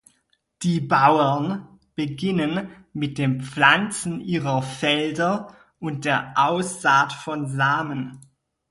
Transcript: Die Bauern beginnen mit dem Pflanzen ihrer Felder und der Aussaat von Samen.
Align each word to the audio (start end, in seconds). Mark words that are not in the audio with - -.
Die 0.63 0.81
Bauern 0.81 1.77
beginnen 1.93 2.71
mit 2.91 3.19
dem 3.19 3.39
Pflanzen 3.41 4.19
ihrer 4.19 4.63
Felder 4.63 5.53
und 5.77 6.05
der 6.05 6.33
Aussaat 6.37 7.13
von 7.13 7.45
Samen. 7.47 8.19